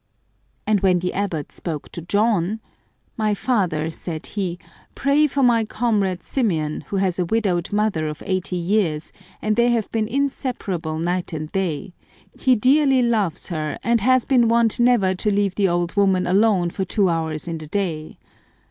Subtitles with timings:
[0.65, 2.59] And when the abbot spoke to John,"
[3.17, 4.57] My father," said he,"
[4.95, 9.11] pray for my comrade Symeon, who has a widowed mother of eighty years,
[9.43, 11.93] and they have been inseparable night and day;
[12.35, 16.71] he dearly loves her, and has been wont never to leave the old woman alone
[16.71, 18.17] for two hours in the day.